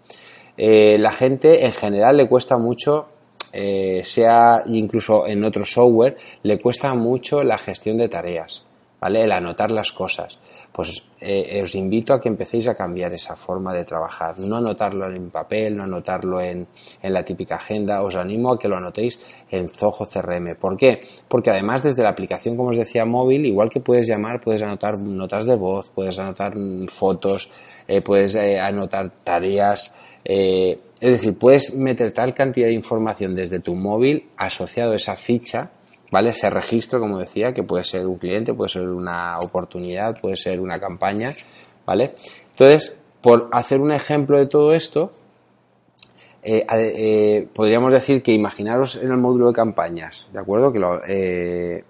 [0.56, 3.08] Eh, la gente en general le cuesta mucho,
[3.52, 8.66] eh, sea incluso en otro software, le cuesta mucho la gestión de tareas.
[9.02, 9.24] ¿Vale?
[9.24, 10.38] El anotar las cosas.
[10.70, 14.38] Pues eh, os invito a que empecéis a cambiar esa forma de trabajar.
[14.38, 16.68] No anotarlo en papel, no anotarlo en,
[17.02, 18.02] en la típica agenda.
[18.02, 19.18] Os animo a que lo anotéis
[19.50, 20.54] en Zoho CRM.
[20.54, 21.00] ¿Por qué?
[21.26, 24.96] Porque además desde la aplicación, como os decía, móvil, igual que puedes llamar, puedes anotar
[25.00, 26.54] notas de voz, puedes anotar
[26.86, 27.50] fotos,
[27.88, 29.92] eh, puedes eh, anotar tareas.
[30.24, 35.72] es decir, puedes meter tal cantidad de información desde tu móvil asociado a esa ficha
[36.12, 36.30] ¿vale?
[36.30, 40.60] Ese registro, como decía, que puede ser un cliente, puede ser una oportunidad, puede ser
[40.60, 41.34] una campaña,
[41.86, 42.14] ¿vale?
[42.50, 45.12] Entonces, por hacer un ejemplo de todo esto,
[46.42, 50.70] eh, eh, podríamos decir que imaginaros en el módulo de campañas, ¿de acuerdo?
[50.72, 51.84] Que lo, eh,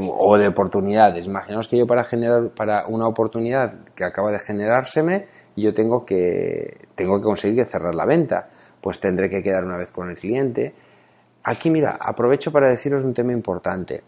[0.00, 1.26] o de oportunidades.
[1.26, 6.88] Imaginaos que yo para generar para una oportunidad que acaba de generárseme, yo tengo que
[6.94, 8.48] tengo que conseguir cerrar la venta.
[8.80, 10.74] Pues tendré que quedar una vez con el cliente,
[11.44, 14.02] Aquí, mira, aprovecho para deciros un tema importante.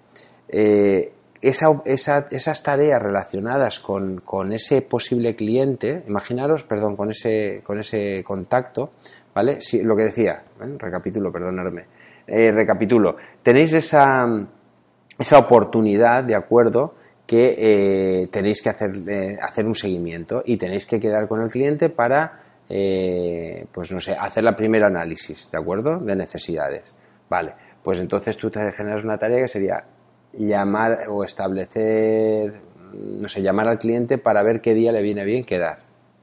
[0.48, 8.92] Eh, esas tareas relacionadas con, ese posible cliente, imaginaros, perdón, con ese, con ese contacto,
[9.34, 9.60] ¿vale?
[9.60, 10.42] Si, lo que decía,
[10.78, 11.84] recapitulo, perdonadme,
[12.26, 14.26] eh, recapitulo, tenéis esa,
[15.18, 16.94] esa oportunidad, ¿de acuerdo?,
[17.26, 18.92] que eh, tenéis que hacer,
[19.42, 24.12] hacer un seguimiento y tenéis que quedar con el cliente para eh, pues no sé,
[24.12, 25.98] hacer la primera análisis, ¿de acuerdo?
[25.98, 26.82] De necesidades.
[27.28, 29.84] Vale, pues entonces tú te generas una tarea que sería
[30.32, 32.60] llamar o establecer,
[32.92, 35.78] no sé, llamar al cliente para ver qué día le viene bien quedar,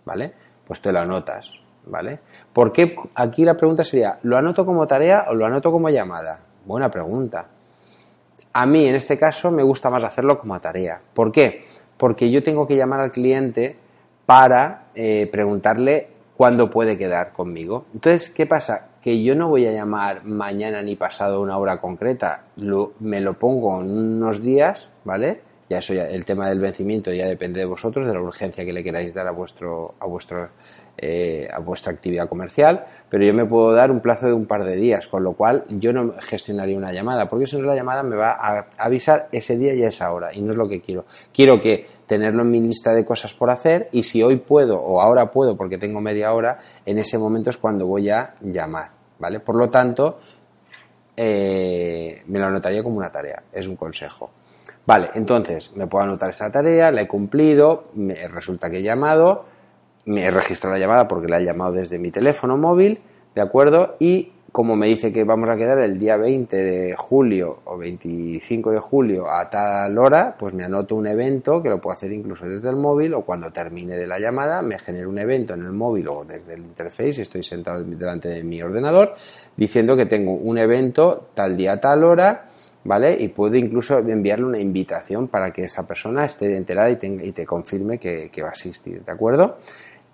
[0.06, 0.34] ¿vale?
[0.66, 1.54] Pues te lo anotas,
[1.86, 2.20] ¿vale?
[2.54, 2.96] ¿Por qué?
[3.16, 6.40] Aquí la pregunta sería, ¿lo anoto como tarea o lo anoto como llamada?
[6.66, 7.48] Buena pregunta.
[8.54, 11.02] A mí, en este caso, me gusta más hacerlo como tarea.
[11.14, 11.62] ¿Por qué?
[11.98, 13.76] Porque yo tengo que llamar al cliente
[14.26, 17.86] para eh, preguntarle cuándo puede quedar conmigo.
[17.94, 18.90] Entonces, ¿qué pasa?
[19.04, 22.46] Que yo no voy a llamar mañana ni pasado una hora concreta,
[23.00, 25.42] me lo pongo en unos días, ¿vale?
[25.80, 28.84] Eso ya, el tema del vencimiento ya depende de vosotros, de la urgencia que le
[28.84, 30.50] queráis dar a vuestro, a vuestro
[30.96, 34.64] eh, a vuestra actividad comercial, pero yo me puedo dar un plazo de un par
[34.64, 38.04] de días, con lo cual yo no gestionaría una llamada, porque si no la llamada
[38.04, 40.82] me va a avisar ese día y a esa hora, y no es lo que
[40.82, 41.06] quiero.
[41.34, 45.02] Quiero que tenerlo en mi lista de cosas por hacer, y si hoy puedo o
[45.02, 49.40] ahora puedo porque tengo media hora, en ese momento es cuando voy a llamar, ¿vale?
[49.40, 50.20] Por lo tanto,
[51.18, 54.30] eh, me lo anotaría como una tarea, es un consejo.
[54.86, 59.46] Vale, entonces me puedo anotar esa tarea, la he cumplido, me resulta que he llamado,
[60.06, 63.00] me he registrado la llamada porque la he llamado desde mi teléfono móvil,
[63.34, 63.96] ¿de acuerdo?
[64.00, 68.72] Y como me dice que vamos a quedar el día 20 de julio o 25
[68.72, 72.46] de julio a tal hora, pues me anoto un evento que lo puedo hacer incluso
[72.46, 75.72] desde el móvil o cuando termine de la llamada me genero un evento en el
[75.72, 79.14] móvil o desde el interface, estoy sentado delante de mi ordenador,
[79.56, 82.50] diciendo que tengo un evento tal día, tal hora,
[82.84, 83.16] ¿vale?
[83.20, 87.46] Y puedo incluso enviarle una invitación para que esa persona esté enterada y, y te
[87.46, 89.58] confirme que, va a asistir, ¿de acuerdo?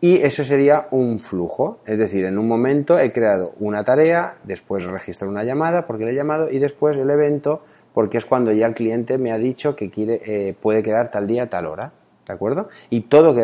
[0.01, 4.85] Y eso sería un flujo, es decir, en un momento he creado una tarea, después
[4.85, 8.67] registro una llamada porque le he llamado y después el evento porque es cuando ya
[8.67, 11.91] el cliente me ha dicho que quiere, eh, puede quedar tal día, tal hora,
[12.25, 12.69] ¿de acuerdo?
[12.89, 13.35] Y todo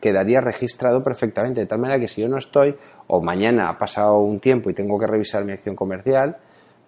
[0.00, 2.74] quedaría registrado perfectamente, de tal manera que si yo no estoy
[3.06, 6.38] o mañana ha pasado un tiempo y tengo que revisar mi acción comercial,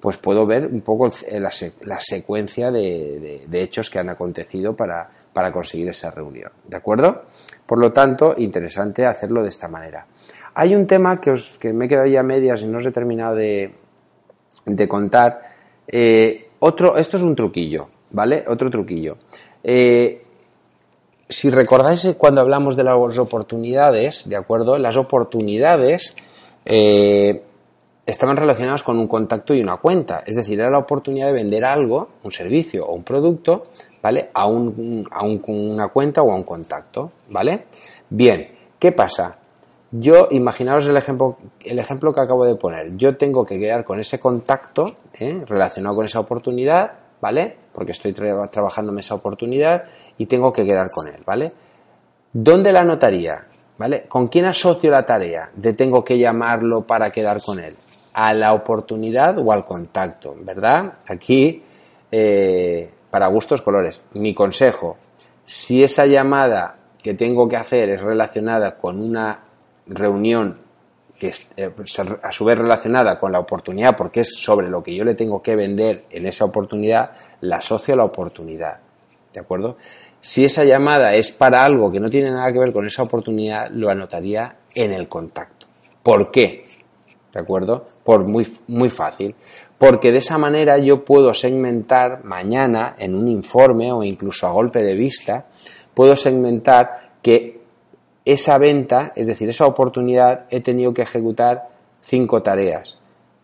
[0.00, 5.10] pues puedo ver un poco la, secuencia de, hechos que han acontecido para,
[5.52, 6.50] conseguir esa reunión.
[6.66, 7.24] ¿De acuerdo?
[7.66, 10.06] Por lo tanto, interesante hacerlo de esta manera.
[10.54, 12.90] Hay un tema que, os, que me he quedado ya medias y no os he
[12.90, 13.74] terminado de,
[14.88, 15.42] contar.
[15.86, 18.44] Eh, otro, esto es un truquillo, ¿vale?
[18.48, 19.18] Otro truquillo.
[19.62, 20.22] Eh,
[21.28, 24.78] si recordáis cuando hablamos de las oportunidades, ¿de acuerdo?
[24.78, 26.14] Las oportunidades
[26.64, 27.42] eh,
[28.10, 30.22] estaban relacionadas con un contacto y una cuenta.
[30.26, 33.68] Es decir, era la oportunidad de vender algo, un servicio o un producto,
[34.02, 34.30] ¿vale?
[34.34, 37.66] A, un, a una cuenta o a un contacto, ¿vale?
[38.08, 38.46] Bien,
[38.78, 39.38] ¿qué pasa?
[39.92, 42.96] Yo, imaginaros el ejemplo, el ejemplo que acabo de poner.
[42.96, 44.84] Yo tengo que quedar con ese contacto
[45.18, 45.42] ¿eh?
[45.46, 47.56] relacionado con esa oportunidad, ¿vale?
[47.72, 49.84] Porque estoy trabajando en esa oportunidad
[50.16, 51.52] y tengo que quedar con él, ¿vale?
[52.32, 53.46] ¿Dónde la anotaría?
[53.78, 54.04] ¿Vale?
[54.06, 57.74] ¿Con quién asocio la tarea de tengo que llamarlo para quedar con él?
[58.12, 60.94] A la oportunidad o al contacto, ¿verdad?
[61.08, 61.62] Aquí,
[62.10, 64.02] eh, para gustos colores.
[64.14, 64.96] Mi consejo,
[65.44, 69.40] si esa llamada que tengo que hacer es relacionada con una
[69.86, 70.58] reunión
[71.18, 71.70] que es eh,
[72.22, 75.42] a su vez relacionada con la oportunidad, porque es sobre lo que yo le tengo
[75.42, 77.10] que vender en esa oportunidad,
[77.42, 78.78] la asocio a la oportunidad.
[79.32, 79.76] ¿De acuerdo?
[80.20, 83.68] Si esa llamada es para algo que no tiene nada que ver con esa oportunidad,
[83.70, 85.66] lo anotaría en el contacto.
[86.02, 86.64] ¿Por qué?
[87.32, 87.86] ¿De acuerdo?
[88.04, 89.34] Por muy, muy fácil.
[89.78, 94.82] Porque de esa manera yo puedo segmentar mañana en un informe o incluso a golpe
[94.82, 95.46] de vista,
[95.94, 97.60] puedo segmentar que
[98.24, 101.68] esa venta, es decir, esa oportunidad, he tenido que ejecutar
[102.00, 103.00] cinco tareas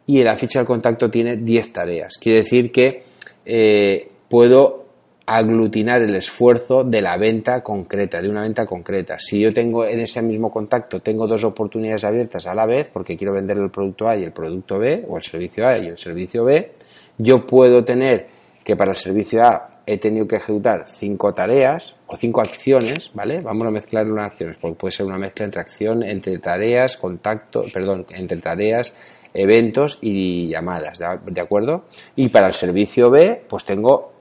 [0.07, 2.15] y la ficha del contacto tiene diez tareas.
[2.19, 3.05] Quiere decir que
[3.45, 4.86] eh, puedo
[5.27, 9.19] aglutinar el esfuerzo de la venta concreta, de una venta concreta.
[9.19, 13.17] Si yo tengo en ese mismo contacto, tengo dos oportunidades abiertas a la vez, porque
[13.17, 15.99] quiero vender el producto A y el producto B, o el servicio A y el
[15.99, 16.73] servicio B,
[17.19, 18.27] yo puedo tener
[18.63, 23.41] que para el servicio A he tenido que ejecutar cinco tareas o cinco acciones, ¿vale?
[23.41, 27.65] Vamos a mezclar las acciones, porque puede ser una mezcla entre acción, entre tareas, contacto,
[27.73, 28.93] perdón, entre tareas,
[29.35, 31.85] eventos y llamadas, ¿de acuerdo?
[32.15, 34.16] Y para el servicio B, pues tengo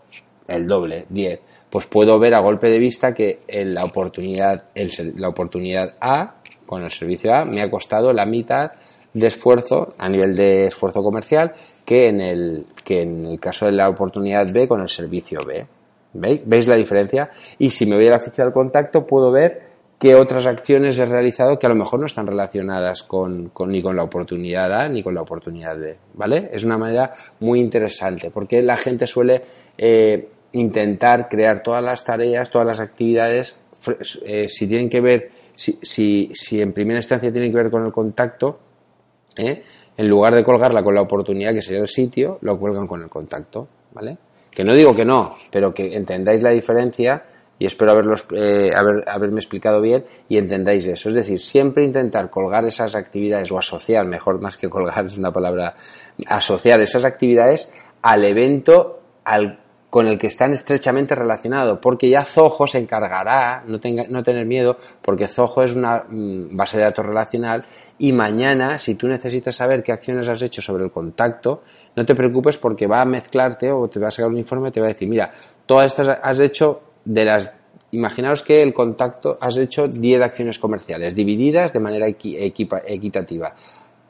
[0.47, 4.65] el doble, 10, pues puedo ver a golpe de vista que la oportunidad,
[5.15, 8.71] la oportunidad A con el servicio A me ha costado la mitad
[9.13, 11.53] de esfuerzo a nivel de esfuerzo comercial
[11.85, 15.65] que en el, que en el caso de la oportunidad B con el servicio B.
[16.13, 16.41] ¿Veis?
[16.45, 17.29] ¿Veis la diferencia?
[17.57, 21.05] Y si me voy a la ficha del contacto puedo ver qué otras acciones he
[21.05, 25.01] realizado que a lo mejor no están relacionadas con, ni con la oportunidad A ni
[25.01, 25.97] con la oportunidad B.
[26.13, 26.49] ¿Vale?
[26.51, 29.41] Es una manera muy interesante porque la gente suele
[29.77, 33.59] eh, intentar crear todas las tareas, todas las actividades,
[34.25, 37.85] eh, si tienen que ver si, si, si en primera instancia tiene que ver con
[37.85, 38.59] el contacto,
[39.37, 39.63] ¿eh?
[39.97, 43.09] en lugar de colgarla con la oportunidad que sería el sitio, lo cuelgan con el
[43.09, 44.17] contacto, ¿vale?
[44.51, 47.23] Que no digo que no, pero que entendáis la diferencia
[47.57, 51.09] y espero haberlos, eh, haber, haberme explicado bien y entendáis eso.
[51.09, 55.31] Es decir, siempre intentar colgar esas actividades o asociar, mejor más que colgar es una
[55.31, 55.75] palabra,
[56.27, 59.64] asociar esas actividades al evento al
[59.95, 64.45] con el que están estrechamente relacionados, porque ya Zoho se encargará, no, tenga, no tener
[64.45, 67.63] miedo, porque Zoho es una mm, base de datos relacional
[67.97, 71.63] y mañana, si tú necesitas saber qué acciones has hecho sobre el contacto,
[71.95, 74.71] no te preocupes porque va a mezclarte o te va a sacar un informe y
[74.73, 75.31] te va a decir, mira,
[75.65, 77.53] todas estas has hecho de las
[77.91, 83.55] imaginaos que el contacto has hecho 10 acciones comerciales divididas de manera equitativa.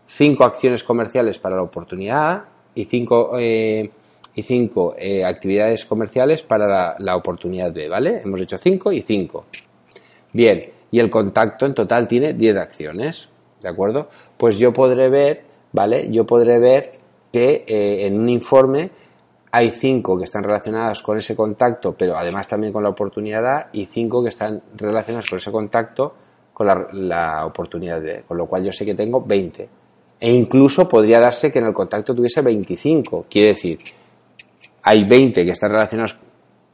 [0.07, 3.91] 5 acciones comerciales para la oportunidad y 5 eh,
[4.35, 8.21] y cinco eh, actividades comerciales para la, oportunidad B, ¿vale?
[8.23, 9.45] Hemos hecho cinco y cinco.
[10.33, 13.29] Bien, y el contacto en total tiene 10 acciones,
[13.61, 14.09] ¿de acuerdo?
[14.37, 16.11] Pues yo podré ver, ¿vale?
[16.11, 16.91] Yo podré ver
[17.31, 18.91] que eh, en un informe
[19.51, 23.69] hay cinco que están relacionadas con ese contacto, pero además también con la oportunidad A,
[23.71, 26.13] y cinco que están relacionadas con ese contacto
[26.53, 29.69] con la, la oportunidad B, con lo cual yo sé que tengo 20.
[30.19, 33.25] E incluso podría darse que en el contacto tuviese 25.
[33.29, 33.79] Quiere decir,
[34.85, 36.15] hay 20 que están relacionados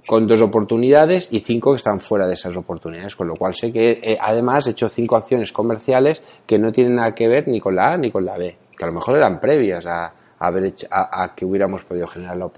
[0.06, 3.72] con dos oportunidades y 5 que están fuera de esas oportunidades, con lo cual sé
[3.72, 7.62] que eh, además he hecho 5 acciones comerciales que no tienen nada que ver ni
[7.62, 10.66] con la A ni con la B, que a lo mejor eran previas a, haber
[10.66, 12.50] hecho, a, que hubiéramos podido generar la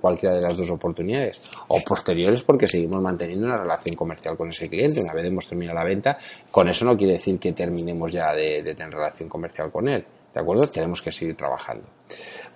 [0.00, 4.68] cualquiera de las dos oportunidades o posteriores porque seguimos manteniendo una relación comercial con ese
[4.68, 6.16] cliente una vez hemos terminado la venta
[6.50, 10.40] con eso no quiere decir que terminemos ya de tener relación comercial con él ¿de
[10.40, 10.66] acuerdo?
[10.66, 11.86] tenemos que seguir trabajando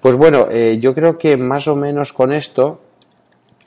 [0.07, 2.79] pues bueno, eh, yo creo que más o menos con esto,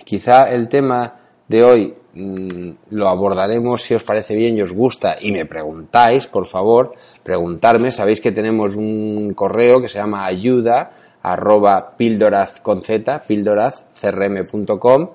[0.05, 1.15] quizá el tema
[1.49, 6.27] de hoy mm, lo abordaremos si os parece bien y os gusta y me preguntáis,
[6.27, 7.91] por favor, preguntarme.
[7.91, 10.91] Sabéis que tenemos un correo que se llama ayuda
[11.23, 15.09] arroba pildoraz con z, pildorazcrm.com,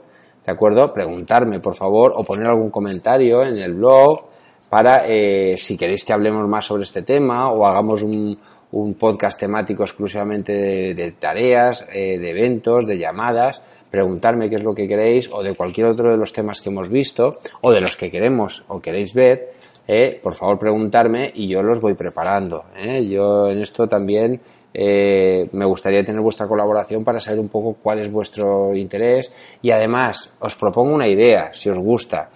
[0.44, 0.92] ¿de acuerdo?
[0.92, 4.26] Preguntarme, por favor, o poner algún comentario en el blog
[4.68, 8.36] para eh, si queréis que hablemos más sobre este tema o hagamos un,
[8.74, 14.74] un podcast temático exclusivamente de, tareas, eh, de eventos, de llamadas, preguntarme qué es lo
[14.74, 17.96] que queréis o de cualquier otro de los temas que hemos visto o de los
[17.96, 19.52] que queremos o queréis ver,
[19.86, 22.64] eh, por favor preguntarme y yo los voy preparando.
[22.76, 23.06] Eh.
[23.06, 24.40] Yo en esto también
[24.76, 29.32] me gustaría tener vuestra colaboración para saber un poco cuál es vuestro interés
[29.62, 32.28] y además os propongo una idea, si os gusta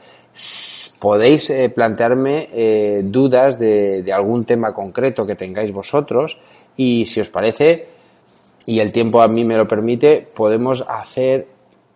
[0.98, 6.38] podéis eh, plantearme eh, dudas de, algún tema concreto que tengáis vosotros
[6.76, 7.86] y si os parece
[8.66, 11.46] y el tiempo a mí me lo permite, podemos hacer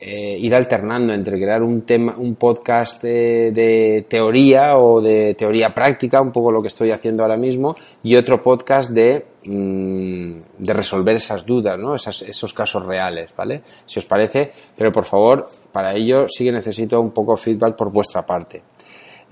[0.01, 6.21] eh, ir alternando entre crear un tema, un podcast de, teoría o de teoría práctica,
[6.21, 11.17] un poco lo que estoy haciendo ahora mismo, y otro podcast de, mm, de resolver
[11.17, 11.95] esas dudas, ¿no?
[11.95, 13.63] esos casos reales, ¿vale?
[13.85, 17.93] Si os parece, pero por favor, para ello sí que necesito un poco feedback por
[17.93, 18.63] vuestra parte.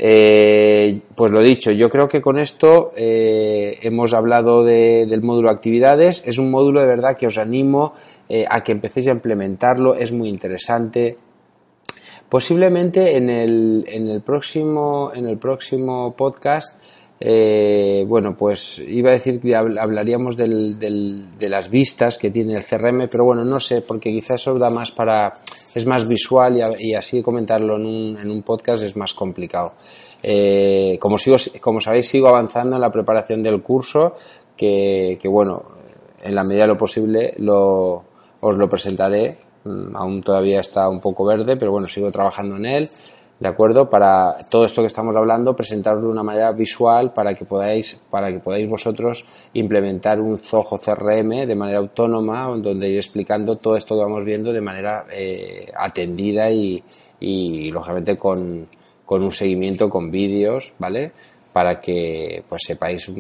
[0.02, 6.22] Eh, pues lo dicho, yo creo que con esto eh, hemos hablado del módulo actividades.
[6.26, 7.92] Es un módulo de verdad que os animo
[8.26, 9.94] eh, a que empecéis a implementarlo.
[9.94, 11.18] Es muy interesante.
[12.30, 16.80] Posiblemente en el, en el próximo en el próximo podcast
[17.22, 22.64] eh, bueno, pues iba a decir que hablaríamos del, de las vistas que tiene el
[22.64, 25.35] CRM, pero bueno, no sé, porque quizás eso da más para,
[25.74, 29.74] es más visual y, así comentarlo en un, en un, podcast es más complicado.
[30.22, 34.14] Eh, como, sigo, como sabéis, sigo avanzando en la preparación del curso,
[34.56, 35.62] que, que bueno,
[36.22, 38.02] en la medida de lo posible lo,
[38.40, 39.37] os lo presentaré.
[39.64, 42.90] Mm, aún todavía está un poco verde, pero bueno, sigo trabajando en él.
[43.40, 43.88] ¿De acuerdo?
[43.88, 48.31] Para todo esto que estamos hablando, presentarlo de una manera visual para que podáis, para
[48.31, 49.24] que podáis vosotros
[49.55, 54.53] implementar un Zoho CRM de manera autónoma, donde ir explicando todo esto que vamos viendo
[54.53, 56.85] de manera eh, atendida y,
[57.18, 58.68] y lógicamente con,
[59.07, 61.12] con un seguimiento con vídeos, ¿vale?
[61.50, 63.11] Para que pues sepáis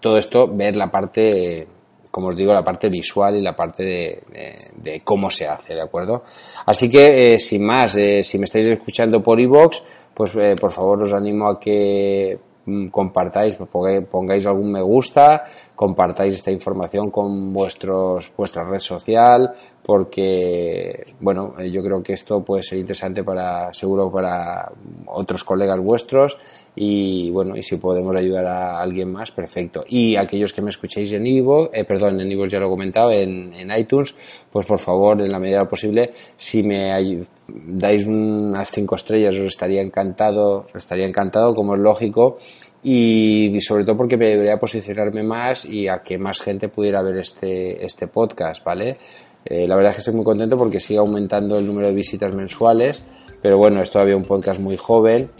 [0.00, 1.68] todo esto, ver la parte
[2.12, 6.22] como os digo, la parte visual y la parte de, cómo se hace, ¿de acuerdo?
[6.66, 9.82] Así que, eh, sin más, eh, si me estáis escuchando por iVoox,
[10.12, 15.44] pues eh, por favor os animo a que mm, compartáis, pongáis algún me gusta,
[15.74, 19.50] compartáis esta información con vuestros, vuestra red social,
[19.82, 24.70] porque, bueno, yo creo que esto puede ser interesante para, seguro para
[25.06, 26.36] otros colegas vuestros
[26.74, 29.84] y, bueno, y si podemos ayudar a alguien más, perfecto.
[29.88, 33.10] Y aquellos que me escuchéis en Ivo, eh, perdón, en Ivo ya lo he comentado,
[33.10, 34.14] en, en iTunes,
[34.50, 39.82] pues por favor, en la medida posible, si me dais unas cinco estrellas, os estaría
[39.82, 42.38] encantado, estaría encantado, como es lógico,
[42.82, 47.18] y sobre todo porque me debería posicionarme más y a que más gente pudiera ver
[47.18, 48.96] este, este podcast, ¿vale?
[49.44, 52.34] Eh, la verdad es que estoy muy contento porque sigue aumentando el número de visitas
[52.34, 53.02] mensuales,
[53.40, 55.30] pero bueno, es todavía un podcast muy joven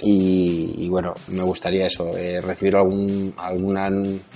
[0.00, 3.90] y, bueno, me gustaría eso, eh, recibir algún, alguna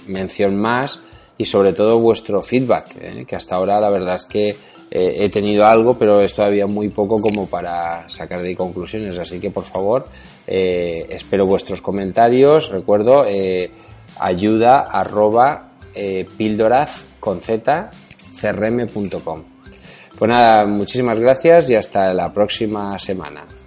[0.09, 1.01] mención más
[1.39, 4.57] y sobre todo vuestro feedback, eh, que hasta ahora la verdad es que
[4.95, 9.51] he tenido algo, pero es todavía muy poco como para sacar de conclusiones, así que
[9.51, 10.07] por favor
[10.47, 13.25] espero vuestros comentarios, recuerdo
[14.21, 15.71] ayuda arroba
[16.37, 17.91] píldoraz con z
[18.39, 19.43] crm.com.
[20.19, 23.62] Pues nada, muchísimas gracias y hasta la próxima semana.